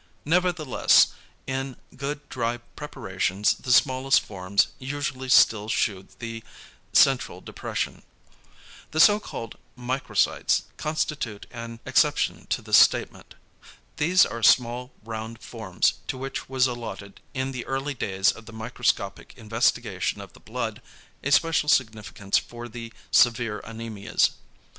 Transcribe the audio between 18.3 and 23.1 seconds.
of the microscopic investigation of the blood, a special significance for the